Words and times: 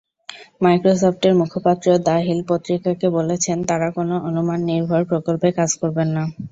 মাইক্রোসফটের 0.61 1.33
মুখপাত্র 1.41 1.87
the 2.05 2.15
Hill 2.25 2.39
পত্রিকাকে 2.49 3.07
বলেছেন, 3.17 3.57
তাঁরা 3.69 3.87
কোনো 3.97 4.15
অনুমাননির্ভর 4.27 5.01
প্রকল্পে 5.11 5.49
কাজ 5.59 5.71
করবেন 5.81 6.07
না। 6.15 6.23